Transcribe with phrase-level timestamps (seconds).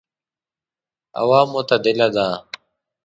[1.19, 2.27] هوا معتدله وه.